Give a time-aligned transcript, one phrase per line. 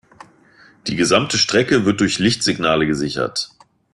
[0.87, 3.51] Die gesamte Strecke wird durch Lichtsignale gesichert.